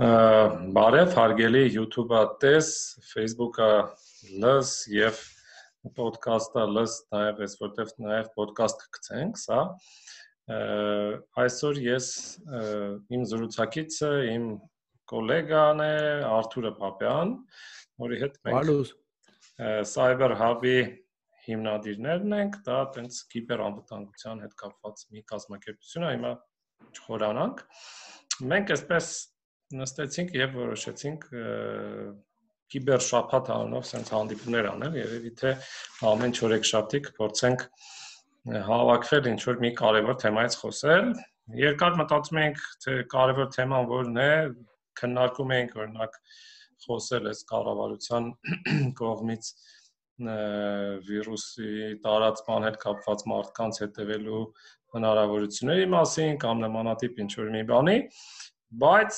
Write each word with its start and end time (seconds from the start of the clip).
Բարև, 0.00 1.10
հարգելի 1.12 1.66
YouTube-ը 1.68 2.20
տես, 2.40 2.68
Facebook-ը 3.10 3.66
լս 4.40 4.70
եւ 4.88 5.18
podcast-ը 5.98 6.62
լս 6.64 6.94
նաեւ 7.12 7.40
էս 7.44 7.56
որտեվ 7.60 7.90
նաեւ 8.00 8.30
podcast 8.32 8.80
կգցենք, 8.86 9.36
սա։ 9.42 9.58
Այսօր 11.42 11.80
ես 11.84 12.08
իմ 13.12 13.26
զրուցակիցը 13.34 14.10
իմ 14.32 14.46
գոլեգան 15.12 15.82
է 15.84 15.92
Արթուրը 16.30 16.72
Պապյան, 16.78 17.34
որի 18.00 18.20
հետ 18.22 18.40
մենք 18.48 18.94
Cyber 19.92 20.36
Hub-ի 20.40 20.78
հիմնադիրներն 21.50 22.38
ենք, 22.38 22.56
դա 22.64 22.78
տենց 22.96 23.20
կիբերանվտանգության 23.36 24.40
հետ 24.46 24.56
կապված 24.64 25.04
մի 25.12 25.26
կազմակերպություն 25.34 26.08
է, 26.08 26.16
հիմա 26.16 26.32
չխորանանք։ 26.96 27.62
Մենք 28.48 28.74
այսպես 28.78 29.12
նստեցինք 29.80 30.36
եւ 30.38 30.54
որոշեցինք 30.58 31.26
կիբեր 32.72 33.02
շփաթ 33.04 33.50
անունով 33.52 33.84
sense 33.88 34.14
հանդիպումներ 34.14 34.68
անել, 34.70 34.94
երևի 35.00 35.32
թե 35.40 35.52
ամեն 36.12 36.36
չորեքշաբթի 36.38 37.00
կփորձենք 37.08 37.66
հավաքվել 38.68 39.28
ինչ 39.32 39.40
որ 39.48 39.60
մի 39.64 39.70
կարևոր 39.82 40.16
թեմայից 40.22 40.56
խոսել։ 40.62 41.10
Երկար 41.62 41.98
մտածում 42.00 42.40
ենք, 42.42 42.62
թե 42.84 42.96
կարևոր 43.12 43.50
թեման 43.56 43.90
որն 43.92 44.22
է, 44.22 44.30
քննարկում 45.02 45.54
ենք 45.58 45.76
օրինակ 45.82 46.18
խոսել 46.86 47.30
այս 47.32 47.44
կառավարության 47.52 48.30
կողմից 49.02 49.52
վիրուսի 51.08 51.70
տարածման 52.02 52.66
հետ 52.68 52.78
կապված 52.82 53.24
մարդկանց 53.32 53.80
հետևելու 53.82 54.42
հնարավորությունների 54.96 55.86
մասին 55.92 56.40
կամ 56.42 56.64
նմանատիպ 56.66 57.22
ինչ 57.24 57.30
որ 57.40 57.52
մի 57.54 57.62
բանի, 57.70 57.96
բայց 58.80 59.16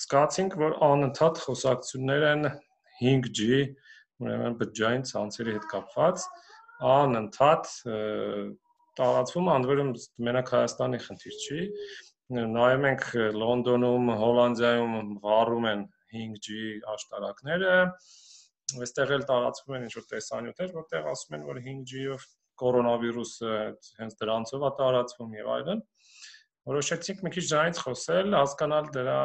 զգացինք, 0.00 0.54
որ 0.60 0.76
անընդհատ 0.86 1.40
խոսակցություններ 1.44 2.26
են 2.30 2.46
5G, 3.00 3.48
ուրեմն 4.24 4.56
բջջային 4.60 5.04
ցանցերի 5.10 5.56
հետ 5.56 5.66
կապված, 5.72 6.24
անընդհատ 6.90 7.70
տարածվում 9.00 9.50
անդրում 9.54 9.92
մենակ 10.28 10.52
Հայաստանի 10.54 11.00
խնդիր 11.04 11.36
չի։ 11.44 11.60
Նայում 12.30 12.86
ենք 12.90 13.06
Լոնդոնում, 13.42 14.10
Հոլանդիայում 14.20 15.14
վառում 15.24 15.70
են 15.70 15.86
5G 16.14 16.58
աշտարակները, 16.94 17.76
այստեղ 18.80 19.14
էլ 19.16 19.24
տարածվում 19.30 19.76
են 19.76 19.86
ինչ-որ 19.88 20.06
տեսանյութեր, 20.10 20.74
որտեղ 20.80 21.08
ասում 21.10 21.36
են, 21.38 21.46
որ 21.50 21.60
5G-ով 21.66 22.26
կորոնավիրուսը 22.60 23.54
հենց 24.00 24.18
դրանցով 24.20 24.66
է 24.68 24.70
տարածվում 24.80 25.36
եւ 25.40 25.50
այլն։ 25.56 25.82
Որոշեցինք 26.68 27.22
մի 27.24 27.32
քիչ 27.34 27.44
դրանից 27.50 27.80
խոսել, 27.86 28.34
հասկանալ 28.36 28.90
դրա 28.94 29.20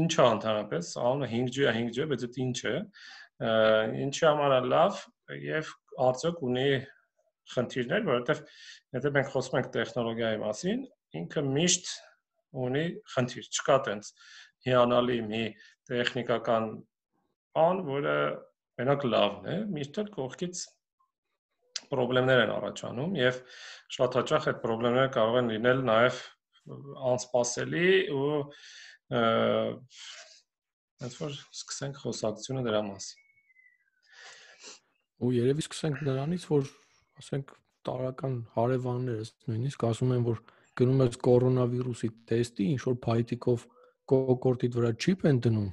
ինչ 0.00 0.12
է 0.14 0.26
ընդհանրապես, 0.26 0.90
անունը 1.00 1.28
5G 1.32 1.64
է, 1.66 1.72
5G, 1.80 2.06
բայց 2.10 2.24
դա 2.26 2.42
ինչ 2.44 2.58
է։ 2.70 2.74
Ինչի 4.04 4.26
համար 4.28 4.54
է 4.54 4.60
լավ 4.70 5.00
եւ 5.40 5.72
արդյոք 6.06 6.42
ունի 6.46 6.68
խնդիրներ, 7.50 8.04
որովհետեւ 8.06 8.42
եթե 8.96 9.12
մենք 9.16 9.32
խոսում 9.34 9.58
ենք 9.60 9.70
տեխնոլոգիայի 9.74 10.40
մասին, 10.44 10.84
ինքը 11.20 11.42
միշտ 11.50 11.90
ունի 12.66 12.84
խնդիր, 13.14 13.48
չկա 13.50 13.78
տենց 13.88 14.12
հիանալի 14.66 15.18
մի 15.30 15.42
տեխնիկական 15.90 16.68
բան, 17.58 17.82
որը 17.90 18.16
մենակ 18.80 19.06
լավն 19.10 19.48
է, 19.50 19.56
միշտ 19.76 20.00
էլ 20.02 20.12
կողքից 20.14 20.62
խնդիրներ 21.90 22.42
են 22.44 22.52
առաջանում 22.56 23.14
եւ 23.20 23.40
շատ 23.96 24.18
հաճախ 24.20 24.48
այդ 24.50 24.60
խնդիրները 24.64 25.12
կարող 25.16 25.38
են 25.40 25.50
լինել 25.54 25.82
նաեւ 25.90 26.20
անսպասելի 27.10 27.88
ու 28.14 28.34
ոնց 31.00 31.16
որ 31.20 31.34
սկսենք 31.34 31.98
խոսակցությունը 32.04 32.62
դրա 32.68 32.82
մասին։ 32.86 33.26
Ու 35.20 35.32
երևի 35.36 35.64
սկսենք 35.66 36.02
նրանից, 36.06 36.46
որ 36.50 36.70
ասենք 37.20 37.52
տարական 37.88 38.34
հարևաններս 38.54 39.32
նույնիսկ 39.50 39.84
ասում 39.90 40.14
են, 40.16 40.24
որ 40.28 40.40
գնում 40.80 41.04
ես 41.04 41.18
կորոնավիրուսի 41.26 42.10
տեստի, 42.30 42.66
ինչ 42.76 42.80
որ 42.86 42.96
փայտիկով 43.06 43.66
կոկորտիդ 44.12 44.76
վրա 44.78 44.90
չիպ 45.00 45.26
են 45.30 45.40
դնում, 45.46 45.70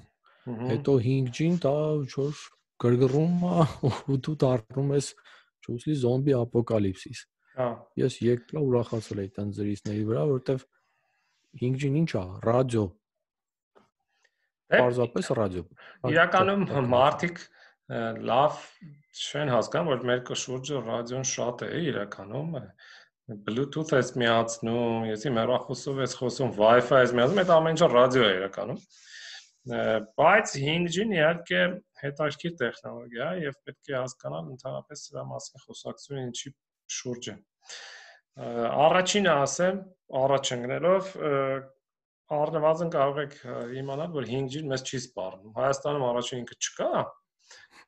հետո 0.72 0.96
5G-ին 1.08 1.58
դա 1.64 1.76
ինչ-որ 2.02 2.42
գրգռում 2.84 3.46
է 3.48 3.66
ու 4.14 4.18
դու 4.28 4.36
դառնում 4.44 4.94
ես 4.98 5.08
ճուսլի 5.68 5.96
զոմբի 6.04 6.36
ապոկալիպսիս։ 6.38 7.22
Հա։ 7.58 7.68
Ես 8.02 8.18
եկա 8.28 8.64
ուրախացել 8.68 9.22
էի 9.24 9.30
տան 9.38 9.54
զրույցների 9.58 10.04
վրա, 10.08 10.24
որովհետև 10.32 10.66
5G-ին 11.62 11.98
ինչ 12.02 12.12
է, 12.18 12.24
ռադիո։ 12.48 12.86
Պարզապես 14.78 15.32
ռադիո։ 15.40 15.64
Իրականում 16.12 16.68
մարդիկ 16.94 17.42
լավ 18.28 18.62
չեն 19.18 19.52
հասկանում, 19.56 19.92
որ 19.94 20.08
մեր 20.12 20.40
շուրջը 20.44 20.82
ռադիոն 20.88 21.28
շատ 21.32 21.64
է 21.68 21.70
իրականում 21.88 22.58
Bluetooth 23.48 23.92
ես 23.92 24.14
միացնում, 24.22 25.08
եսի 25.10 25.32
մեռախոսով 25.36 25.98
ես 26.00 26.14
խոսում, 26.20 26.52
Wi-Fi 26.56 27.00
ես 27.04 27.14
միացնում, 27.18 27.42
այդ 27.42 27.50
ամեն 27.58 27.74
ինչը 27.76 27.90
ռադիո 27.92 28.24
է 28.24 28.30
իրականում։ 28.38 28.78
Բայց 29.68 30.54
5G-ն 30.64 31.14
իհարկե 31.18 31.62
հետաքրքիր 32.02 32.54
տեխնոլոգիա 32.62 33.28
է 33.28 33.40
եւ 33.44 33.56
պետք 33.68 33.90
է 33.92 33.96
հասկանալ 33.98 34.52
ընդհանրապես 34.54 35.04
սրա 35.08 35.24
մասին 35.32 35.64
խոսակցությունը 35.64 36.24
ինչի 36.28 36.52
շուրջ 36.98 37.30
է։ 37.32 37.36
Առաջինը 38.88 39.34
ասեմ, 39.34 39.82
առաջ 40.22 40.52
ընկնելով 40.58 41.12
առնվազն 42.38 42.90
կարող 42.96 43.22
եք 43.24 43.36
իմանալ, 43.82 44.10
որ 44.16 44.28
5G-ն 44.32 44.72
մեզ 44.72 44.84
չի 44.88 45.00
սպառնում։ 45.04 45.54
Հայաստանում 45.58 46.08
առաջին 46.08 46.42
ինքը 46.44 46.58
չկա, 46.68 47.04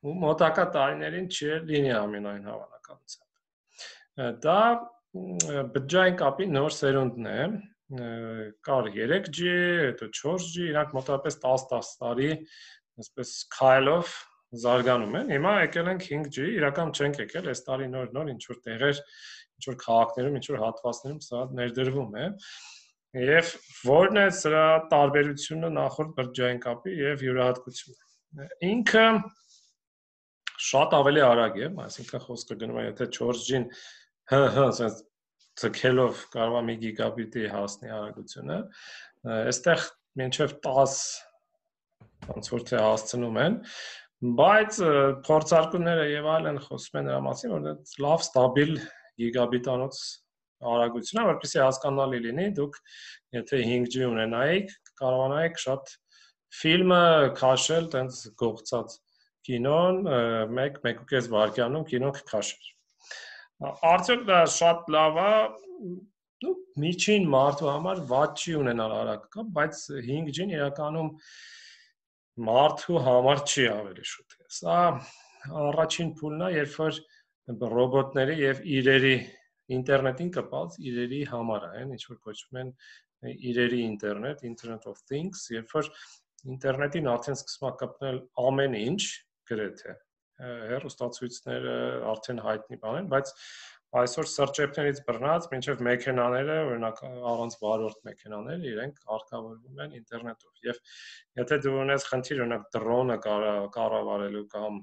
ու 0.00 0.14
մոտակա 0.20 0.64
տարիներին 0.76 1.26
չի 1.30 1.50
լինի 1.70 1.92
ամենայն 2.00 2.48
հավանականությամբ։ 2.50 4.40
Դա 4.44 4.60
բջջային 5.74 6.16
կապի 6.20 6.48
նոր 6.56 6.74
սերունդն 6.76 7.28
է, 7.30 7.40
կար 7.90 8.90
3G, 8.94 9.52
հետո 9.90 10.08
4G, 10.14 10.66
իրանք 10.70 10.92
մոտավորապես 10.94 11.38
10-10 11.42 11.88
տարի 12.02 12.28
այսպես 13.00 13.32
քայլով 13.56 14.12
զարգանում 14.60 15.16
են։ 15.20 15.32
Հիմա 15.34 15.54
եկել 15.64 15.90
ենք 15.94 16.06
5G, 16.10 16.46
իրական 16.58 16.92
չենք 16.94 17.20
եկել, 17.24 17.50
այս 17.50 17.62
տարի 17.66 17.88
նոր-նոր 17.90 18.30
ինչ 18.34 18.40
որ 18.50 18.60
տեղեր, 18.66 19.02
ինչ 19.58 19.64
որ 19.70 19.78
քաղաքներում, 19.82 20.38
ինչ 20.40 20.46
որ 20.50 20.62
հատվածներում 20.64 21.20
սա 21.26 21.42
ներդրվում 21.58 22.16
է։ 22.20 22.28
Եվ 23.20 23.52
որն 23.90 24.20
է 24.20 24.26
սրա 24.38 24.64
տարբերությունը 24.90 25.70
նախորդ 25.74 26.10
բջջային 26.18 26.60
կապի 26.62 26.96
եւ 27.00 27.24
յուրահատկությունը։ 27.26 28.48
Ինքը 28.70 29.06
շատ 30.70 30.94
ավելի 31.00 31.22
արագ 31.26 31.56
է, 31.58 31.68
այսինքն 31.86 32.24
խոսքը 32.26 32.56
գնում 32.60 32.78
է 32.80 32.84
եթե 32.86 33.08
4G-ին 33.16 33.64
հ 34.30 34.40
հ 34.54 34.66
ասես 34.70 35.00
ցկելով 35.60 36.22
կարող 36.34 36.58
է 36.60 36.74
1 36.74 36.80
գիգաբիտի 36.84 37.48
հասնի 37.54 37.92
արագությունը 37.96 38.58
այստեղ 39.36 39.88
մինչև 40.20 40.54
10 40.66 40.94
ոնց 42.30 42.50
որ 42.54 42.64
թե 42.70 42.80
հասցնում 42.84 43.38
են 43.44 43.58
բայց 44.40 44.80
փորձարկումները 45.26 46.08
եւ 46.10 46.26
այլն 46.36 46.58
խոսում 46.66 46.98
են 47.00 47.06
նրա 47.08 47.20
մասին 47.26 47.54
որ 47.54 47.68
լավ 48.04 48.24
ստաբիլ 48.26 48.74
գիգաբիտանոց 49.20 50.00
արագությունն 50.70 51.22
է 51.22 51.28
որպեսզի 51.30 51.62
հասկանալի 51.64 52.20
լինի 52.26 52.48
դուք 52.58 52.76
եթե 53.36 53.60
5G 53.70 54.08
ունենայիք 54.10 54.74
կարողանայիք 55.00 55.62
շատ 55.64 55.94
ֆիլմը 56.60 57.04
քաշել 57.40 57.88
տենց 57.94 58.20
գողցած 58.42 58.98
կինոն 59.48 60.02
1-1.5 60.12 61.30
վայրկյանում 61.36 61.86
կինո 61.94 62.12
կքաշեր 62.20 62.70
Արդյոք 63.60 64.22
դա 64.28 64.36
շատ 64.56 64.86
լավ 64.94 65.18
է, 65.20 65.32
նու 66.44 66.52
միջին 66.80 67.26
մարդու 67.34 67.68
համար 67.68 67.98
ված 68.08 68.44
չի 68.44 68.54
ունենալ 68.60 68.94
արագ 68.98 69.26
կա, 69.34 69.44
բայց 69.58 69.80
5G-ն 70.06 70.54
իրականում 70.56 71.10
մարդու 72.46 73.02
համար 73.08 73.42
չի 73.44 73.66
ավելի 73.74 74.06
շուտ։ 74.12 74.38
Սա 74.60 74.78
առաջին 75.66 76.14
փուլն 76.20 76.46
է, 76.46 76.50
երբ 76.56 76.78
որ 76.80 77.02
ռոբոտների 77.76 78.40
եւ 78.40 78.64
իրերի 78.80 79.14
ինտերնետին 79.76 80.34
կապած 80.40 80.80
իրերի 80.90 81.22
համար 81.30 81.66
է, 81.70 81.84
ինչ 81.84 82.02
որ 82.10 82.20
կոչվում 82.26 82.60
են 82.64 82.74
իրերի 83.50 83.80
ինտերնետ, 83.90 84.44
Internet 84.48 84.86
of 84.88 85.00
Things, 85.10 85.48
երբ 85.52 85.74
որ 85.76 85.90
ինտերնետին 86.54 87.10
արդեն 87.12 87.40
սկսում 87.42 87.68
է 87.68 87.74
կապնել 87.84 88.22
ամեն 88.48 88.78
ինչ 88.80 89.02
գրեթե 89.50 90.00
հերոստացույցները 90.40 91.74
արդեն 92.10 92.40
հայտնի 92.46 92.78
բան 92.84 92.98
են, 93.00 93.10
բայց 93.12 93.32
այսօր 94.00 94.28
սրճեփներից 94.30 95.00
բռնած 95.06 95.46
մինչև 95.50 95.80
մեքենաները, 95.86 96.56
օրինակ 96.70 97.00
առանց 97.10 97.56
վարորդ 97.60 98.04
մեքենաներ, 98.06 98.66
իրենք 98.70 99.00
արկավորվում 99.16 99.80
են 99.84 99.96
ինտերնետով։ 99.98 100.60
Եվ 100.68 100.78
եթե 101.40 101.58
դու 101.64 101.74
ունես 101.84 102.06
խնդիր, 102.10 102.42
օրինակ 102.44 102.68
դրոնը 102.76 103.16
կառավարելու 103.76 104.44
կամ 104.54 104.78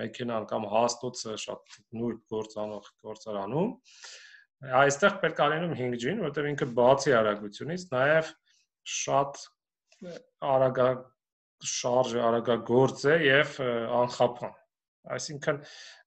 մեքենան 0.00 0.46
կամ 0.50 0.66
հաստոցը 0.74 1.38
շատ 1.44 1.78
նուրբ 2.00 2.20
գործանող 2.36 2.90
գործարանում, 3.08 3.72
այստեղ 4.80 5.16
պետք 5.24 5.40
է 5.40 5.48
լինում 5.54 5.74
5G-ն, 5.80 6.22
որտեղ 6.28 6.50
ինքը 6.50 6.68
բացի 6.76 7.16
արագությունից 7.16 7.86
նաև 7.96 8.30
շատ 9.00 9.42
արագա 10.50 10.88
շարժը, 11.70 12.20
արագագործ 12.28 13.06
է 13.08 13.16
եւ 13.24 13.56
անխափան։ 14.00 14.59
Այսինքն 15.10 15.60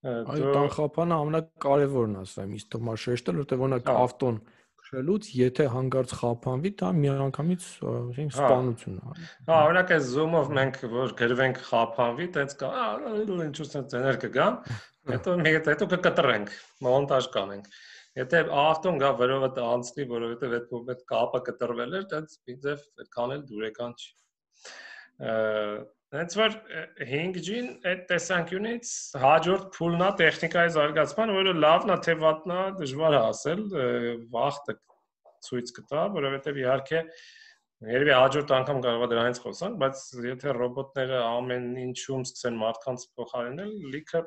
դու 0.04 0.58
անխափանը 0.64 1.16
ամենակարևորն 1.24 2.20
ասեմ, 2.24 2.52
իսկ 2.60 2.76
շեշտել, 3.04 3.40
որտեղ 3.44 3.64
օրինակ 3.66 3.90
ավտոն 3.94 4.38
քշելուց, 4.84 5.30
եթե 5.40 5.66
հանգարց 5.74 6.14
խափանվի, 6.20 6.72
դա 6.82 6.90
միանգամից 7.00 7.68
ասենք 7.94 8.36
սպանություն 8.38 9.00
է։ 9.00 9.14
Հա, 9.48 9.58
օրինակ 9.58 9.94
այս 9.96 10.10
zoom-ով 10.14 10.52
մենք 10.60 10.80
որ 10.94 11.16
գրվենք 11.24 11.62
խափանվի, 11.70 12.28
տենց 12.38 12.56
կա, 12.62 12.70
ինչ-որ 13.48 13.70
sense 13.72 13.98
էներ 14.00 14.20
կգա, 14.24 14.48
հետո 15.14 15.36
մենք 15.42 15.70
հետո 15.74 15.90
կկտրենք, 15.94 16.54
մոնտաժ 16.88 17.30
կանենք։ 17.34 17.72
Եթե 18.14 18.44
ավտոն 18.62 19.00
գա 19.02 19.10
վրովը 19.18 19.50
անցնի, 19.66 20.04
որովհետև 20.12 20.52
այդ 20.60 20.74
այդ 20.94 21.00
կապը 21.10 21.40
կտրվել 21.48 21.96
էր, 21.98 22.04
դա 22.12 22.20
ինձև 22.54 22.84
այդքան 23.02 23.34
էլ 23.34 23.42
դուրեկան 23.50 23.96
չի։ 23.98 24.12
Հենց 26.14 26.36
որ 26.38 26.56
5G-ն 27.10 27.70
այդ 27.90 28.02
տեսանկյունից 28.10 28.90
հաջորդ 29.24 29.70
փուլն 29.74 30.04
է 30.06 30.10
տեխնիկայի 30.20 30.74
զարգացման, 30.76 31.32
որը 31.34 31.54
լավն 31.58 31.94
է 31.94 31.96
թե 32.06 32.14
վատն 32.24 32.54
է, 32.54 32.58
դժվար 32.82 33.16
է 33.18 33.22
ասել, 33.30 33.64
վախտը 34.36 34.76
ցույց 35.48 35.72
կտա, 35.80 36.04
որովհետև 36.18 36.60
իհարկե 36.62 37.02
Երևի 37.84 38.14
հաջորդ 38.16 38.52
անգամ 38.56 38.78
կարող 38.84 39.02
է 39.04 39.08
դրանից 39.12 39.40
խոսանք, 39.44 39.74
բայց 39.82 40.02
եթե 40.24 40.52
ռոբոտները 40.56 41.18
ամեն 41.20 41.66
ինչում 41.82 42.22
սկսեն 42.30 42.60
մարդկանց 42.62 43.04
փոխարինել, 43.18 43.74
լիքը 43.96 44.22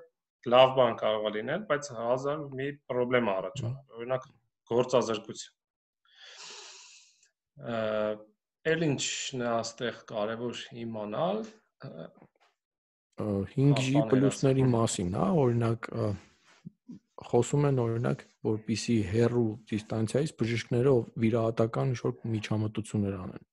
լավ 0.52 0.74
բան 0.76 0.98
կարող 1.00 1.28
է 1.30 1.32
լինել, 1.36 1.62
բայց 1.70 1.88
հազար 1.96 2.42
մի 2.58 2.66
խնդրեմ 2.90 3.30
առաջանում։ 3.32 3.96
Օրինակ 3.96 4.26
գործազրկություն։ 4.72 5.54
Էլ 8.74 8.84
ինչն 8.90 9.46
է 9.46 9.48
այստեղ 9.54 10.02
կարևոր 10.10 10.60
իմանալ 10.84 11.40
5G 13.16 14.06
պլյուսների 14.10 14.64
մասին, 14.72 15.12
հա, 15.16 15.26
օրինակ 15.42 15.90
խոսում 17.26 17.66
են 17.70 17.78
օրինակ, 17.80 18.22
որpիսի 18.46 18.96
հերու 19.10 19.50
դիստանցիայից 19.70 20.32
բժիշկները 20.40 20.94
վիրահատական 21.24 21.92
ինչ-որ 21.94 22.16
միջամտություններ 22.36 23.14
անեն։ 23.22 23.44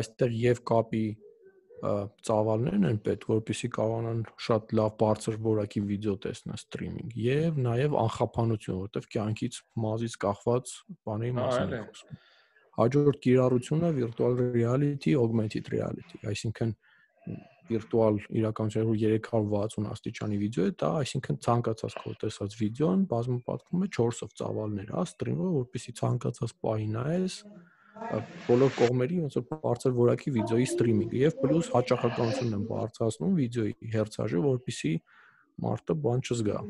Այստեղ 0.00 0.34
եւ 0.40 0.62
կապի 0.70 1.04
ծավալներն 1.80 2.88
են 2.90 2.98
պետք, 3.06 3.28
որպեսզի 3.30 3.68
կարողանան 3.76 4.18
շատ 4.46 4.74
լավ 4.76 4.90
բարձր 5.00 5.38
որակի 5.46 5.80
վիդեո 5.90 6.16
տեսնել 6.26 6.58
սթրիմինգ 6.60 7.14
եւ 7.24 7.60
նաեւ 7.66 7.96
անխափանություն, 8.00 8.74
որովհետեւ 8.80 9.06
կյանքից 9.14 9.60
մազից 9.84 10.16
կախված 10.26 10.74
բաների 11.08 11.32
մասին 11.38 11.72
խոսում։ 11.78 12.20
Հաջորդ 12.80 13.20
կիրառությունը 13.24 13.88
virtual 13.96 14.36
reality, 14.40 15.16
augmented 15.16 15.72
reality, 15.72 16.20
այսինքն 16.30 16.76
վիրտուալ 17.70 18.16
իրականության 18.40 18.86
որ 18.90 18.96
360 19.00 19.90
աստիճանի 19.94 20.38
վիդեո 20.40 20.64
է, 20.66 20.72
դա 20.80 20.88
այսինքն 21.00 21.36
ցանկացած 21.46 21.96
քո 22.00 22.14
տեսած 22.22 22.56
վիդեոն 22.60 23.04
բազմապատկվում 23.10 23.84
է 23.86 23.88
4-ով 23.96 24.32
ծավալներ, 24.40 24.88
հա, 24.96 25.04
սթրիմը, 25.10 25.50
որպեսզի 25.60 25.94
ցանկացած 26.00 26.54
պահի 26.66 26.88
նայես, 26.96 27.36
բոլոր 28.48 28.72
կողմերի 28.78 29.16
ոնց 29.20 29.36
որ 29.38 29.44
բարձր 29.50 29.94
որակի 30.00 30.32
վիդեոյի 30.36 30.66
սթրիմինգը 30.70 31.20
եւ 31.20 31.34
պլյուս 31.40 31.68
հաճախականությունն 31.74 32.56
են 32.56 32.64
բարձրացնում 32.70 33.34
վիդեոյի 33.40 33.90
հերցաժը, 33.94 34.40
որpիսի 34.46 34.92
մարդը 35.60 35.96
բան 36.06 36.24
չզգա։ 36.24 36.62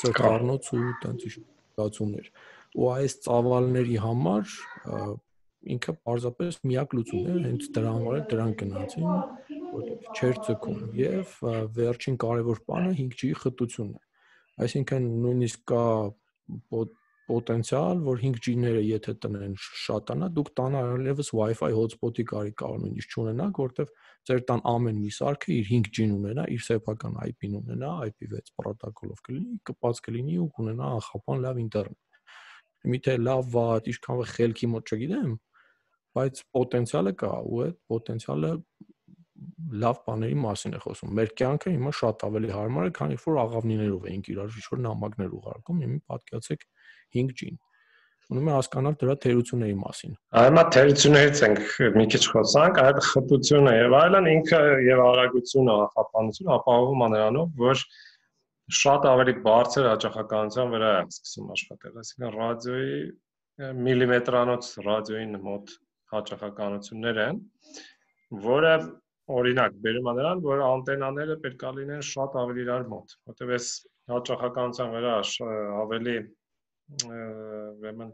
Սրտառնոց 0.00 0.70
ու 0.76 0.86
տենց 1.02 1.26
իշխացումներ։ 1.30 2.30
Ու 2.76 2.88
այս 2.96 3.16
ծավալների 3.26 4.00
համար 4.06 4.56
ինքը 5.76 5.92
պարզապես 6.06 6.58
միակ 6.70 6.96
լուծումն 6.96 7.36
է, 7.36 7.44
հենց 7.46 7.68
դրա 7.76 7.92
համար 7.96 8.18
դրան 8.32 8.52
գնացին, 8.62 9.06
չեր 10.16 10.38
ցկում 10.46 10.82
եւ 10.98 11.32
վերջին 11.76 12.20
կարևոր 12.22 12.60
բանը 12.70 12.92
5G 13.00 13.32
խտությունն 13.42 13.96
է։ 13.96 14.04
Այսինքն 14.66 15.08
նույնիսկ 15.24 15.64
կա 15.72 15.82
պոտենցիալ, 17.26 18.02
որ 18.06 18.20
5G-ները 18.22 18.82
եթե 18.86 19.14
տնեն 19.22 19.54
շատանա, 19.58 20.28
դուք 20.36 20.50
տանը 20.58 20.82
այլևս 20.92 21.30
Wi-Fi 21.34 21.70
hotspot-ի 21.74 22.24
կարիք 22.30 22.56
կարող 22.62 22.76
նույնիսկ 22.84 23.16
չունենաք, 23.16 23.60
որտեվ 23.62 23.90
ձեր 24.30 24.42
տան 24.50 24.62
ամեն 24.72 25.00
մի 25.02 25.10
սարքը 25.16 25.50
իր 25.56 25.70
5G-ն 25.72 26.12
ունենա, 26.16 26.44
իր 26.54 26.62
սեփական 26.66 27.18
IP-ն 27.26 27.56
ունենա, 27.60 27.90
IP6 28.10 28.54
պրոտոկոլով 28.60 29.24
կլինի, 29.26 29.58
կպած 29.70 30.02
կլինի 30.06 30.38
ու 30.44 30.48
կունենա 30.56 30.90
անխափան 30.96 31.42
լավ 31.46 31.60
ինտերնետ։ 31.66 32.22
Միթե 32.94 33.16
լավ 33.26 33.50
վատ, 33.56 33.90
ինչքան 33.90 34.24
խելքի 34.36 34.70
մոտ 34.76 34.94
չգիտեմ, 34.94 35.32
բայց 36.16 36.42
պոտենցիալը 36.56 37.12
կա 37.20 37.32
ու 37.50 37.62
այդ 37.66 37.80
պոտենցիալը 37.90 38.52
լավ 39.82 40.00
բաների 40.06 40.36
մասին 40.42 40.76
է 40.76 40.80
խոսում։ 40.84 41.12
Մեր 41.18 41.30
կյանքը 41.40 41.72
հիմա 41.76 41.92
շատ 42.00 42.24
ավելի 42.26 42.50
հարմար 42.56 42.88
է, 42.88 42.92
քանի 42.96 43.18
որ 43.26 43.38
աղավնիներով 43.42 44.08
էինք 44.10 44.30
իրար 44.32 44.56
ինչ-որ 44.60 44.82
նամակներ 44.86 45.36
ուղարկում, 45.36 45.80
հիմա 45.86 45.98
պատկացեք 46.12 46.66
5G-ին։ 47.16 47.56
Ունում 48.26 48.48
է 48.50 48.54
հասկանալ 48.56 48.94
դրա 49.00 49.14
թերությունների 49.22 49.74
մասին։ 49.78 50.14
Այմա 50.40 50.62
թերություններից 50.74 51.42
ենք 51.46 51.60
մի 51.94 52.06
քիչ 52.14 52.22
խոսանք, 52.32 52.80
այդ 52.82 52.96
խտությունը 53.06 53.74
եւ 53.76 53.94
այլն 54.00 54.28
ինքը 54.32 54.60
եւ 54.86 55.02
արագությունը, 55.04 55.76
հապանությունը 55.94 56.54
ապահովում 56.56 57.04
է 57.06 57.10
նրանով, 57.12 57.52
որ 57.60 57.84
շատ 58.80 59.06
ավելի 59.12 59.34
բարձր 59.46 59.88
հաճախականության 59.92 60.74
վրա 60.74 60.90
է 60.96 61.04
սկսում 61.06 61.52
աշխատել, 61.54 62.00
այսինքն 62.02 62.34
ռադիոյի 62.40 62.98
միլիմետրանոց 63.86 64.70
ռադիոյին 64.86 65.38
մոտ 65.46 65.74
հաճախականություններ 66.16 67.20
են, 67.26 67.38
որը 68.46 68.72
օրինակ 69.26 69.78
բերում 69.84 70.08
է 70.10 70.12
նրան, 70.16 70.42
որ 70.46 70.60
անտենաները 70.66 71.36
պետք 71.44 71.62
է 71.66 71.70
լինեն 71.76 72.02
շատ 72.08 72.36
ավելի 72.42 72.62
իրար 72.66 72.84
մոտ, 72.92 73.14
որտեղ 73.30 73.54
այս 73.56 73.70
հաճախականության 74.12 74.92
վրա 74.96 75.14
ավելի 75.82 76.16
ուրեմն 77.06 78.12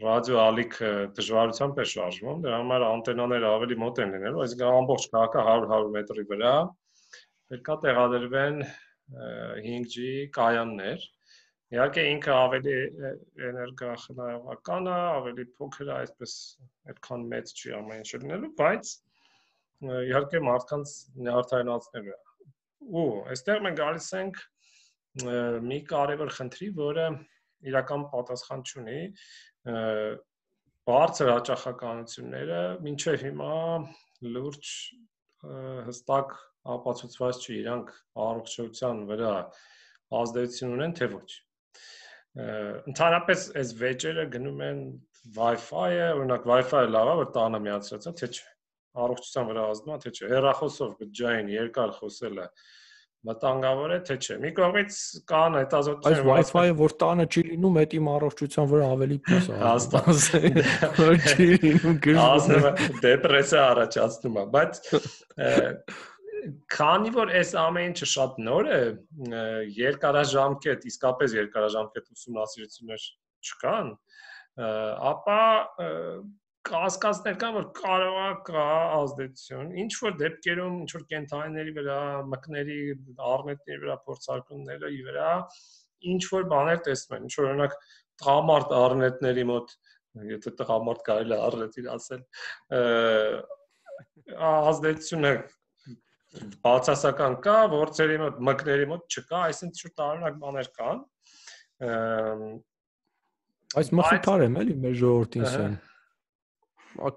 ռադիո 0.00 0.36
ալիքը 0.40 0.90
դժվարությամբ 1.16 1.80
է 1.82 1.86
շարժվում, 1.92 2.44
դրա 2.44 2.60
համար 2.60 2.84
անտենաները 2.90 3.48
ավելի 3.50 3.78
մոտ 3.82 3.98
են 4.04 4.14
լինելու, 4.14 4.44
այսինքն 4.44 4.76
ամբողջ 4.80 5.08
քաղաքը 5.14 5.42
100-100 5.48 5.90
մետրի 5.96 6.24
վրա 6.30 6.54
պետք 7.50 7.72
է 7.74 7.76
տեղադրվեն 7.84 8.62
5G 9.66 10.06
կայաններ։ 10.38 11.04
Իհարկե 11.74 12.04
ինքը 12.10 12.32
ավելի 12.34 12.72
էներգախնայողական 13.50 14.88
է, 14.90 14.96
ավելի 15.18 15.44
փոքր 15.58 15.90
է, 15.90 15.94
այսպես 15.96 16.34
այդքան 16.90 17.26
մեծ 17.34 17.52
չի 17.60 17.74
ամեն 17.78 18.00
ինչ 18.00 18.10
լինելու, 18.22 18.50
բայց 18.60 18.94
իհարկե 19.80 20.40
մարդկանց 20.46 20.94
նյարդայնացնելու 21.26 22.14
է։ 22.14 22.18
Ու 23.00 23.04
այստեղ 23.34 23.62
մենք 23.66 23.78
գալիս 23.80 24.08
ենք 24.20 24.40
մի 25.70 25.78
կարևոր 25.90 26.32
խնդրի, 26.36 26.68
որը 26.80 27.06
իրական 27.70 28.04
պատասխան 28.12 28.64
չունի 28.70 29.00
բարձր 30.90 31.30
հաճախականությունները 31.30 32.60
մինչև 32.84 33.24
հիմա 33.24 33.56
լուրջ 34.36 34.70
հստակ 35.88 36.32
ապացուցված 36.74 37.44
չի 37.44 37.58
իրանք 37.60 37.92
առողջության 38.24 39.04
վրա 39.10 39.34
ազդեցություն 40.20 40.74
ունեն 40.76 40.96
թե 41.00 41.08
ոչ 41.14 41.28
ընդհանրապես 42.90 43.44
այս 43.60 43.70
վեճերը 43.80 44.24
գնում 44.34 44.64
են 44.66 44.82
Wi-Fi-ը, 45.36 46.08
օրինակ 46.16 46.46
Wi-Fi-ը 46.48 46.90
լավ 46.94 47.08
է, 47.10 47.14
որ 47.20 47.30
տանը 47.34 47.60
միացրած 47.66 48.06
է, 48.08 48.12
թե 48.20 48.28
չէ։ 48.30 48.44
Առողջության 48.90 49.50
վրա 49.50 49.64
ազդում 49.70 49.94
է, 49.94 49.98
թե 50.04 50.12
չէ։ 50.16 50.28
Հեռախոսով 50.34 50.94
բջջային 51.00 51.50
երկար 51.54 51.96
խոսելը 52.00 52.46
վտանգավոր 53.28 53.92
է 53.92 53.98
թե 54.08 54.14
չէ։ 54.16 54.36
Մի 54.40 54.50
կողմից 54.56 54.98
կան 55.28 55.56
հետազոտություններ, 55.60 56.28
բայց 56.30 56.52
Wi-Fi-ը 56.54 56.76
որ 56.78 56.94
տանը 57.02 57.26
չի 57.28 57.42
լինում, 57.50 57.74
դա 57.76 57.82
իմ 57.98 58.06
առողջության 58.14 58.70
վրա 58.70 58.86
ավելի 58.94 59.18
պլյուս 59.26 59.48
է։ 59.50 59.58
Հաստատ 59.60 60.08
որ 61.00 61.18
չի 61.20 61.48
լինում 61.64 61.98
գրվում։ 62.06 62.80
Դեպրեսիա 63.04 63.66
առաջացնում 63.74 64.40
է, 64.40 64.46
բայց 64.56 64.80
քանի 66.72 67.12
որ 67.16 67.32
այս 67.36 67.50
ամեն 67.60 67.88
ինչը 67.90 68.08
շատ 68.14 68.38
նոր 68.48 68.68
է, 68.72 68.80
երկարաժամկետ, 69.76 70.86
իսկապես 70.90 71.34
երկարաժամկետ 71.36 72.06
ուսումնասիրություններ 72.16 73.06
չկան, 73.50 73.90
ապա 75.10 75.40
կասկածներ 76.68 77.36
կան, 77.40 77.54
որ 77.56 77.66
կարող 77.78 78.16
է 78.20 78.32
կա 78.46 78.64
ազդեցություն։ 79.00 79.70
Ինչ 79.80 79.92
որ 80.04 80.16
դեպքերում, 80.20 80.74
ինչ 80.84 80.90
որ 80.96 81.04
կենթանիների 81.12 81.72
վրա, 81.78 82.00
մկների, 82.34 82.80
առնետների 83.30 83.78
վրա 83.84 83.96
փորձարկումների 84.08 85.00
վրա 85.06 85.30
ինչ 86.10 86.22
որ 86.32 86.46
բաներ 86.50 86.82
տեսնում 86.86 87.16
են։ 87.16 87.24
Ինչ 87.28 87.34
որ 87.38 87.48
օրինակ 87.50 87.76
տղամարդ 88.20 88.74
առնետների 88.80 89.44
մոտ, 89.50 89.74
եթե 90.30 90.52
տղամարդ 90.60 91.02
կարելի 91.08 91.36
է 91.36 91.40
առնետին 91.48 91.90
ասել, 91.96 92.22
ազդեցությունը 94.50 95.34
բացասական 96.64 97.36
կա, 97.44 97.58
որցերի 97.74 98.18
մոտ, 98.24 98.42
մկների 98.50 98.88
մոտ 98.90 99.16
չկա, 99.16 99.44
այսինքն 99.50 99.80
ինչ 99.80 99.94
տարօրինակ 100.00 100.40
բաներ 100.44 100.72
կան։ 100.80 101.04
Այս 103.80 103.94
մխիթար 104.00 104.44
եմ 104.46 104.60
էլի 104.60 104.76
մեր 104.84 104.94
ժողովրդին 105.00 105.48
սեն 105.50 105.78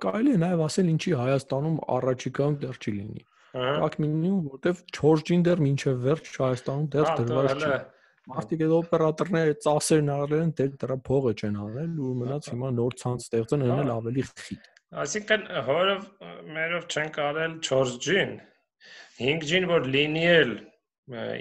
կարելի 0.04 0.34
է 0.34 0.42
նաև 0.44 0.64
ասել 0.68 0.92
ինչի 0.94 1.14
Հայաստանում 1.20 1.78
առաջիկայում 1.98 2.58
դեռ 2.64 2.78
չի 2.84 2.94
լինի։ 2.98 3.26
Ակ 3.54 3.98
մինիմում 4.04 4.46
որտեվ 4.54 4.84
4G-ն 4.98 5.44
դեռ 5.48 5.64
մինչև 5.64 6.00
վերջ 6.04 6.32
Հայաստանում 6.44 6.88
դեռ 6.94 7.10
դրված 7.20 7.64
չի։ 7.64 7.74
Մարդիկ 8.24 8.62
այդ 8.64 8.74
օպերատորները 8.78 9.56
ծասերն 9.66 10.12
արել 10.14 10.36
են, 10.40 10.52
դեռ 10.58 10.76
դրա 10.84 10.96
փողը 11.10 11.34
չեն 11.44 11.58
արել, 11.64 11.90
ու 12.00 12.12
մնաց 12.22 12.46
հիմա 12.54 12.70
նոր 12.78 12.96
ցանց 13.02 13.26
ստեղծեն, 13.28 13.66
այն 13.68 13.82
էլ 13.84 13.92
ավելի 13.94 14.24
խիտ։ 14.30 14.70
Այսինքն 15.04 15.44
հորով 15.68 16.06
մերով 16.56 16.88
չեն 16.94 17.12
կարել 17.18 17.58
4G-ն 17.68 18.34
5G-ն 19.20 19.68
որ 19.70 19.90
լինի 19.94 20.24
էլ 20.30 20.54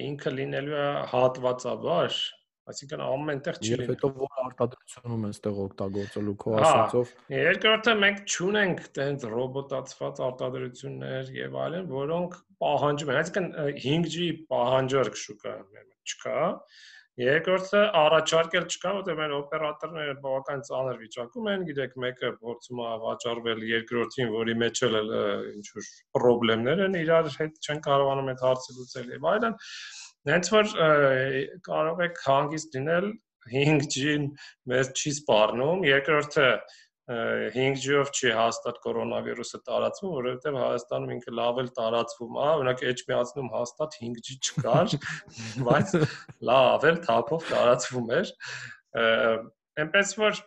ինքը 0.09 0.33
լինելու 0.37 0.79
է 0.83 0.89
հատվածաբար, 1.13 2.19
Այսինքն 2.71 3.01
ամեն 3.03 3.41
տեղ 3.47 3.57
չի։ 3.59 3.71
Եվ 3.73 3.81
հետո 3.91 4.11
որ 4.21 4.37
արտադրությունում 4.43 5.25
են 5.27 5.35
ստեղ 5.35 5.57
օգտագործելու 5.63 6.35
քո 6.45 6.53
ասածով։ 6.61 7.15
Երկրորդը 7.35 7.95
մենք 8.03 8.23
ճունենք 8.35 8.85
տենց 8.99 9.27
ռոբոտացված 9.33 10.23
արտադրություններ 10.29 11.33
եւ 11.41 11.59
այլն, 11.67 11.91
որոնք 11.97 12.39
պահանջում 12.63 13.13
են։ 13.13 13.21
Այսինքն 13.23 13.51
5G 13.83 14.31
պահանջարկ 14.53 15.21
շուկայում 15.27 15.83
չկա։ 16.13 16.39
Երկրորդը 17.21 17.81
առաջարկել 18.01 18.67
չկա, 18.73 18.91
որտեղ 18.97 19.17
մեր 19.19 19.33
օպերատորները 19.37 20.13
բավական 20.23 20.63
ծանր 20.69 21.01
վիճակում 21.03 21.51
են, 21.53 21.65
գիտեք, 21.69 21.97
մեկը 22.05 22.31
փորձում 22.41 22.81
է 22.81 22.93
վաճառվել 23.03 23.61
երկրորդին, 23.69 24.31
որի 24.33 24.55
մեջ 24.63 24.81
էլ 24.89 24.97
ինչ 25.51 25.67
որ 25.75 25.91
խնդիրներ 26.25 26.83
են, 26.87 26.97
իրար 27.03 27.29
հետ 27.37 27.61
չեն 27.69 27.83
կարողանում 27.89 28.33
այդ 28.33 28.47
հարցը 28.47 28.77
լուծել 28.79 29.13
եւ 29.13 29.29
այլն։ 29.33 29.59
Հենց 30.29 30.53
որ 30.55 30.73
կարող 31.67 32.03
եք 32.07 32.23
հանգիստ 32.27 32.77
լինել 32.79 33.09
5G-ն 33.51 34.29
մեզ 34.71 34.93
չի 34.95 35.13
սպառնում, 35.17 35.85
երկրորդը 35.89 36.49
5G-ով 37.11 38.11
չի 38.15 38.31
հաստատ 38.39 38.79
կորոնավիրուսը 38.85 39.59
տարածվում, 39.67 40.13
որովհետև 40.19 40.59
Հայաստանում 40.63 41.13
ինքը 41.17 41.35
լավ 41.39 41.59
էլ 41.63 41.71
տարածվում 41.79 42.39
է, 42.39 42.45
օրինակ 42.53 42.85
H-միացնում 42.93 43.51
հաստատ 43.57 43.97
5G 44.03 44.37
չկար, 44.39 44.95
բայց 45.67 45.97
լավ 46.53 46.87
էլ 46.93 47.01
թափով 47.09 47.51
տարածվում 47.51 48.15
էր։ 48.21 48.33
Էնպես 49.83 50.15
որ 50.23 50.41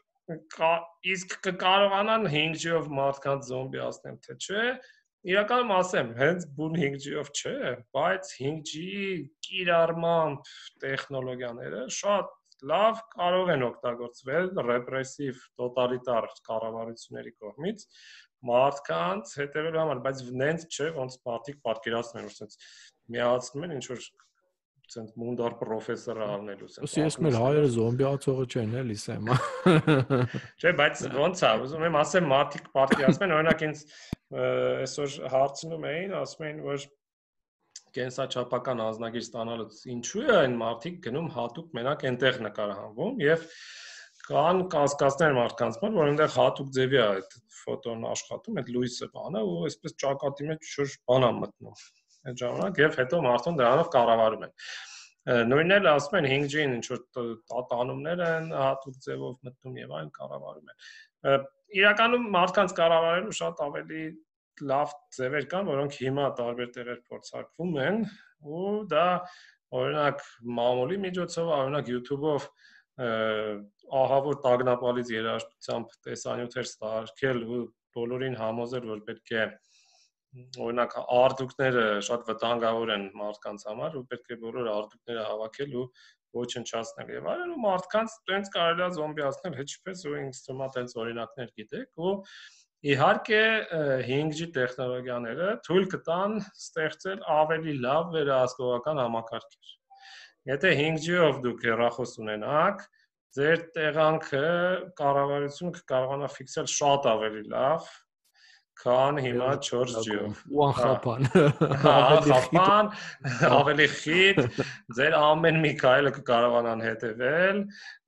իսկ 1.12 1.36
կկարողանան 1.50 2.29
5G-ով 2.32 2.88
մարդկանց 3.01 3.51
զոմբիացնել, 3.51 4.15
թե 4.25 4.38
չէ, 4.39 4.63
իրականում 5.25 5.72
ասեմ, 5.75 6.10
հենց 6.20 6.44
բուն 6.58 6.75
5G-ով 6.82 7.29
չէ, 7.34 7.53
բայց 7.98 8.32
5G-ի 8.39 9.05
կիրառմամբ 9.48 10.51
տեխնոլոգիաները 10.84 11.86
շատ 11.96 12.34
լավ 12.72 13.01
կարող 13.15 13.50
են 13.55 13.65
օգտագործվել 13.65 14.51
ռեպրեսիվ 14.70 15.41
տոտալիտար 15.62 16.27
կառավարությունների 16.50 17.34
կողմից 17.41 17.88
մարդկանց 18.50 19.34
հետևելու 19.41 19.82
համար, 19.82 20.03
բայց 20.05 20.22
նենց 20.44 20.67
չէ, 20.70 20.91
ոնց 21.00 21.17
մարդիկ 21.25 21.60
պատկերացնում 21.65 22.22
են, 22.22 22.32
sense 22.38 22.60
միացնում 23.15 23.65
են 23.65 23.75
ինչ 23.79 23.86
որ 23.91 24.05
ցենց 24.94 25.15
մունդար 25.22 25.56
պրոֆեսորը 25.60 26.27
առնելու 26.36 26.68
sense։ 26.72 26.84
Ոսի 26.86 27.01
ես 27.01 27.18
մեր 27.25 27.38
հայերը 27.42 27.70
զոմբիացողը 27.75 28.46
չեն, 28.51 28.75
էլի 28.82 28.98
սեմա։ 29.04 29.38
Չէ, 30.62 30.74
բայց 30.82 31.04
ոնց 31.15 31.42
է, 31.46 31.51
ուզում 31.65 31.86
եմ 31.88 31.98
ասեմ 32.01 32.30
մարդիկ 32.32 32.70
պատկերացնեն, 32.75 33.34
օրինակ 33.39 33.65
ինձ 33.70 33.84
այսօր 34.86 35.18
հարցնում 35.36 35.88
էին, 35.92 36.15
ասում 36.22 36.46
էին, 36.50 36.62
որ 36.65 36.86
կենսաչափական 37.96 38.84
ազնագիր 38.86 39.25
ստանալուց 39.25 39.82
ինչու 39.96 40.24
է 40.25 40.34
այն 40.36 40.56
մարդիկ 40.60 40.98
գնում 41.06 41.30
հատուկ 41.36 41.75
մենակ 41.77 42.06
այնտեղ 42.10 42.39
նկարահանվում 42.46 43.22
եւ 43.24 43.46
կան 44.25 44.62
կասկածներ 44.74 45.36
մարդկանց 45.38 45.77
մոտ, 45.84 45.96
որ 46.00 46.10
այնտեղ 46.12 46.32
հատուկ 46.36 46.72
ձևի 46.75 47.00
է 47.00 47.04
այդ 47.06 47.36
ֆոտոն 47.60 48.08
աշխատում, 48.12 48.60
այդ 48.62 48.72
լույսը 48.75 49.10
բանը 49.15 49.44
ու 49.51 49.60
այսպես 49.70 49.96
ճակատի 50.04 50.50
մեջ 50.50 50.72
շուտ 50.72 50.98
բան 51.12 51.27
է 51.27 51.32
մտնում 51.39 51.77
այդ 52.25 52.44
ժամանակ 52.44 52.84
եւ 52.84 53.00
հետո 53.01 53.22
մարդուն 53.25 53.60
դրանով 53.62 53.89
կառավարում 53.96 54.46
են 54.46 54.53
նույնն 55.25 55.75
էլ 55.75 55.89
ասում 55.89 56.17
են 56.20 56.27
5G-ին 56.32 56.75
ինչ 56.75 56.86
որ 56.91 57.00
տատանումներ 57.50 58.20
են 58.25 58.51
հատուկ 58.55 59.00
ձևով 59.05 59.38
մտնում 59.48 59.79
եւ 59.82 59.96
այն 60.00 60.12
կառավարում 60.20 60.74
են 60.74 61.48
իրականում 61.82 62.27
մարդկանց 62.36 62.75
կառավարելու 62.77 63.36
շատ 63.39 63.63
ավելի 63.65 64.03
լավ 64.70 64.94
ձևեր 65.15 65.48
կան, 65.51 65.65
որոնք 65.67 65.98
հիմա 66.00 66.27
տարբեր 66.39 66.70
տեղեր 66.75 67.00
փորձարկվում 67.10 67.74
են 67.86 67.98
ու 68.46 68.70
դա 68.91 69.08
օրինակ 69.75 70.22
մամուլի 70.60 71.00
միջոցով, 71.05 71.50
օրինակ 71.55 71.91
YouTube-ով 71.91 72.48
ահավոր 74.00 74.38
տագնապալից 74.46 75.12
երաժշտությամբ 75.15 75.98
տեսանյութեր 76.08 76.70
ստարկել 76.70 77.41
ու 77.46 77.63
բոլորին 77.96 78.38
համոզել, 78.39 78.88
որ 78.94 79.01
պետք 79.10 79.34
է 79.36 79.44
օրինակ 80.65 80.96
արդյունքները 81.20 81.86
շատ 82.08 82.27
վտանգավոր 82.30 82.92
են 82.96 83.06
մարդկանց 83.22 83.65
համար 83.70 83.98
ու 84.00 84.04
պետք 84.12 84.36
է 84.36 84.38
բոլոր 84.44 84.70
արդյունքները 84.75 85.24
հավաքել 85.30 85.75
ու 85.80 85.86
ոչնչացնել 86.36 87.13
եւ 87.15 87.30
այլն 87.36 87.56
ու 87.56 87.63
մարդկանց 87.65 88.15
տենց 88.30 88.51
կարելի 88.56 88.86
է 88.86 88.89
զոմբիացնել 89.00 89.58
հեչպես 89.62 90.06
ու 90.10 90.15
ինձ 90.25 90.42
թվում 90.46 90.63
է 90.65 90.70
տենց 90.75 90.96
օրինակներ 91.06 91.54
գիտեք 91.62 92.06
ու 92.06 92.13
Իհարկե 92.86 93.42
5G 94.06 94.46
տեխնոլոգիաները 94.54 95.46
թույլ 95.65 95.86
կտան 95.94 96.36
ստեղծել 96.44 97.24
ավելի 97.36 97.74
լավ 97.86 98.12
վերահսկողական 98.15 99.00
համակարգեր։ 99.01 99.72
Եթե 100.51 100.74
5G-ով 100.82 101.39
դուք 101.46 101.65
հեռախոս 101.65 102.13
ունենաք, 102.22 102.84
ձեր 103.39 103.63
տեղանքը 103.77 104.44
կառավարությունը 105.01 105.74
կկարողանա 105.80 106.30
ֆիքսել 106.36 106.70
շատ 106.75 107.10
ավելի 107.15 107.44
լավ, 107.56 107.89
քան 108.82 109.20
հիմա 109.24 109.50
4G-ով։ 109.65 110.39
Ու 110.51 110.63
անխափան։ 110.65 111.27
Հա, 111.84 111.94
անխափան, 112.15 112.89
ավելի 113.50 113.88
խիտ, 113.96 114.41
ձեր 115.00 115.17
ամեն 115.20 115.60
մի 115.65 115.72
քայլը 115.82 116.13
կկարողանան 116.17 116.84
հետևել, 116.86 117.62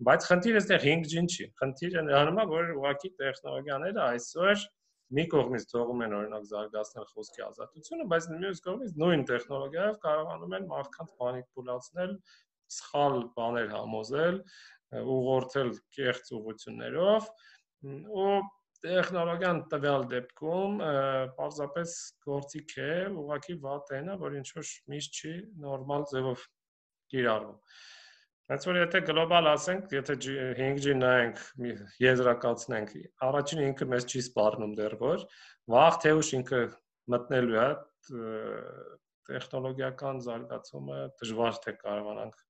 բայց 0.07 0.27
խնդիրը 0.31 0.61
այստեղ 0.61 0.87
5G-ն 0.87 1.29
չի։ 1.31 1.47
Խնդիրը 1.61 2.03
նրանում 2.09 2.41
է, 2.43 2.47
որ 2.51 2.73
ուղղակի 2.77 3.13
տեխնոլոգիաները 3.21 4.03
այսօր 4.07 4.65
մի 5.17 5.23
կողմից 5.31 5.65
թողում 5.71 6.01
են 6.03 6.15
օրինակ 6.17 6.47
զարգացնել 6.51 7.05
խոսքի 7.13 7.43
ազատությունը, 7.45 8.05
բայց 8.11 8.25
մյուս 8.33 8.57
կողմից 8.65 8.97
նույն 9.01 9.21
տեխնոլոգիայով 9.29 9.99
կարողանում 10.03 10.55
են 10.57 10.65
մարդկանց 10.71 11.13
մանիպուլացնել, 11.21 12.15
սխալ 12.77 13.15
բաներ 13.37 13.71
համոզել, 13.71 14.41
ուղղորդել 15.15 15.71
կեղծ 15.95 16.33
ուղություններով 16.37 17.31
ու 17.87 18.35
տեխնոլոգիան 18.85 19.59
տվյալ 19.71 20.07
դեպքում 20.13 20.81
պարզապես 21.37 21.93
գործիք 22.27 22.73
է, 22.83 22.89
ուղղակի 23.21 23.55
վատենա, 23.63 24.17
որ 24.21 24.35
ինչ 24.39 24.47
որ 24.57 24.73
միշտ 24.93 25.21
չի 25.21 25.33
նորմալ 25.63 26.05
ձևով 26.11 26.43
կիրառվում։ 27.13 27.57
Հենց 28.47 28.67
որ 28.69 28.77
եթե 28.79 28.99
գլոբալ 29.09 29.49
ասենք, 29.51 29.89
եթե 29.97 30.13
5G 30.57 30.93
նայենք, 31.01 31.39
եզրակացնենք, 31.99 32.93
առաջին 33.27 33.63
ինքը 33.65 33.87
մեզ 33.91 34.05
չի 34.07 34.21
սպառնում 34.23 34.75
դեռ 34.77 34.95
որ, 35.01 35.25
վաղ 35.73 35.97
թե 36.03 36.13
ուշ 36.21 36.29
ինքը 36.37 36.61
մտնելու 37.11 37.59
է 37.63 37.67
տեխնոլոգիական 39.27 40.21
զարգացումը 40.27 40.99
դժվար 41.19 41.59
թե 41.65 41.73
կարողանանք 41.81 42.43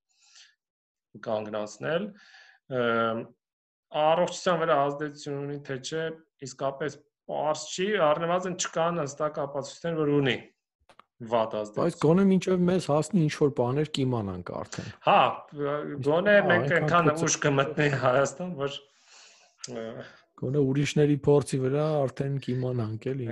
կանգնացնել 1.28 2.08
առողջության 3.96 4.60
վրա 4.64 4.78
ազդեցություն 4.88 5.38
ունի 5.44 5.58
թե 5.68 5.78
չէ, 5.88 6.04
իսկապես 6.48 6.98
པարզ 7.28 7.64
չի, 7.72 7.88
առնվազն 8.08 8.56
չկան 8.58 9.02
հստակ 9.04 9.40
ապացույցներ, 9.48 9.98
որ 10.02 10.14
ունի 10.18 10.38
վատ 11.32 11.56
ազդեցություն։ 11.62 11.88
Բայց 11.88 11.98
գոնե 12.04 12.28
մինչև 12.32 12.64
մեզ 12.68 12.88
հասնի 12.94 13.24
ինչ 13.28 13.34
որ 13.42 13.52
բաներ 13.58 13.92
կիմանանք 13.98 14.54
արդեն։ 14.62 14.94
Հա, 15.08 15.22
գոնե 16.08 16.38
մենք 16.52 16.76
այնքան 16.78 17.12
ուշ 17.28 17.38
կմտնի 17.48 17.90
Հայաստան, 18.04 18.54
որ 18.62 18.80
գոնե 20.38 20.62
ուրիշների 20.62 21.16
փորձի 21.26 21.58
վրա 21.64 21.84
արդեն 21.98 22.36
կիմանանք 22.46 23.06
էլի։ 23.12 23.28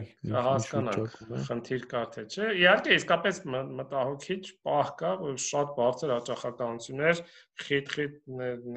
Հասկանանք, 0.46 1.18
խնդիր 1.46 1.84
կա 1.92 2.02
թե 2.16 2.24
չէ։ 2.26 2.48
Իհարկե, 2.64 2.96
իսկապես 3.00 3.42
մտահոգիչ 3.52 4.42
պահ 4.66 4.90
կա, 5.02 5.12
որ 5.22 5.36
շատ 5.46 5.76
բարձր 5.78 6.14
հաճախականություններ 6.16 7.22
խիտ-խիտ 7.66 8.18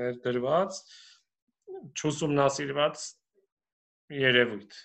ներդրված, 0.02 0.82
չուսումնասիրված 1.98 3.02
երևույթ 4.18 4.78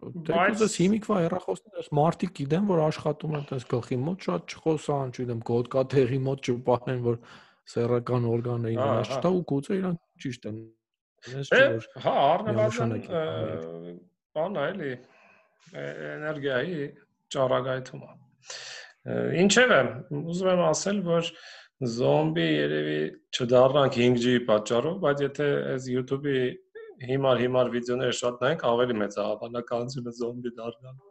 բայց 0.00 0.62
ես 0.64 0.74
հիմիկվա 0.80 1.16
հեռախոսներ 1.20 1.88
մարտիկ 1.98 2.30
գիտեմ 2.38 2.70
որ 2.72 2.82
աշխատում 2.86 3.34
են 3.36 3.42
այդպես 3.42 3.66
գլխի 3.72 3.98
մոտ 4.00 4.26
շատ 4.26 4.54
չխոսան 4.54 5.12
չգիտեմ 5.12 5.42
գոտկա 5.50 5.82
թերի 5.94 6.20
մոտ 6.24 6.48
չպահեն 6.54 7.02
որ 7.04 7.18
սեռական 7.74 8.28
օրգաններին 8.30 8.80
վնաս 8.80 9.12
չտա 9.16 9.32
ու 9.36 9.42
գուցե 9.50 9.76
իրանք 9.80 10.00
ճիշտ 10.24 10.48
են 10.50 10.58
ես 11.34 11.52
չէ 11.52 11.60
հա 12.06 12.14
առնվազն 12.30 12.94
բան 14.40 14.58
էլի 14.64 14.92
էներգիայի 15.84 16.88
ճառագայթումը 17.34 18.10
ինչևէ 19.44 19.80
ուզում 20.16 20.50
եմ 20.54 20.62
ասել 20.70 21.04
որ 21.06 21.28
զոմբի 21.80 22.46
երևի 22.46 22.96
չդառնանք 23.32 23.94
5G-ի 24.00 24.40
պատճառով 24.48 24.96
բայց 25.04 25.22
եթե 25.24 25.46
այս 25.74 25.86
YouTube-ի 25.94 26.40
հիմար 27.08 27.40
հիմար 27.40 27.70
վիդեոները 27.72 28.14
շատ 28.18 28.42
նայենք, 28.44 28.64
ավելի 28.70 28.96
մեծ 29.00 29.14
է 29.16 29.22
հավանականությունը 29.24 30.12
զոմբի 30.18 30.50
դառնալու։ 30.58 31.08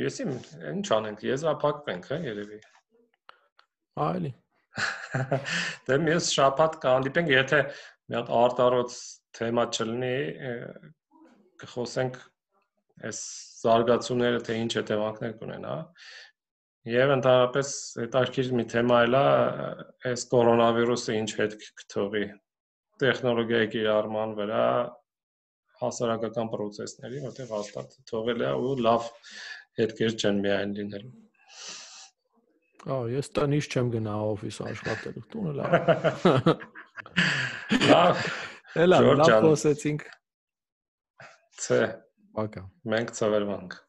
Եսի 0.00 0.26
ինչ 0.70 0.86
անենք, 0.96 1.22
եզրափակվենք, 1.28 2.08
հա, 2.10 2.18
երևի։ 2.26 2.58
Այլի։ 4.06 4.32
Դե 5.86 5.98
մենք 6.06 6.26
շաբաթ 6.30 6.72
կհանդիպենք, 6.82 7.28
եթե 7.36 7.60
մի 8.10 8.18
հատ 8.18 8.28
արտարոց 8.40 8.98
թեմա 9.38 9.64
չլինի, 9.70 10.16
կխոսենք 11.62 12.18
այս 13.10 13.18
զարգացումները 13.60 14.40
թե 14.46 14.58
ինչ 14.64 14.72
հետևանքներ 14.80 15.32
կունենա։ 15.40 15.74
Եվ 16.88 17.10
ընդհանրապես 17.12 17.70
հետաքրքիր 18.00 18.46
մի 18.56 18.64
թեմա 18.72 18.98
էլ 19.04 19.16
է 19.18 19.24
այս 20.10 20.22
կորոնավիրուսը 20.30 21.16
ինչ 21.18 21.30
հետք 21.40 21.66
կթողի 21.80 22.22
տեխնոլոգիայի 23.02 23.68
կիրառման 23.74 24.32
վրա 24.38 24.62
հասարակական 25.80 26.48
process-ների, 26.54 27.20
որտեղ 27.26 27.52
հաստատ 27.52 27.98
թողել 28.08 28.44
է 28.48 28.52
ու 28.64 28.72
լավ 28.86 29.10
հետքեր 29.80 30.16
չեն 30.16 30.40
միայն 30.46 30.72
լինելու։ 30.78 31.12
Ահա, 32.80 32.98
ես 33.12 33.30
տնից 33.36 33.68
չեմ 33.76 33.92
գնա 33.98 34.16
օֆիս 34.30 34.62
աշխատելու, 34.70 35.26
տունը 35.34 35.52
լավ։ 35.60 35.70
Լավ։ 37.90 38.24
Էլա, 38.86 39.04
լավ 39.20 39.36
խոսեցինք։ 39.44 40.08
Չէ։ 41.60 41.80
Բակա։ 42.40 42.66
Մենք 42.94 43.16
ծավալվանք։ 43.20 43.80